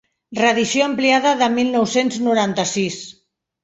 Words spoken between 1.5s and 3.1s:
mil nou-cents noranta-sis.